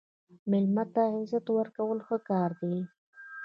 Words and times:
مېلمه 0.51 0.83
ته 0.93 1.01
عزت 1.15 1.45
ورکول 1.57 1.99
ښه 2.07 2.17
کار 2.29 2.51
دی. 2.61 2.77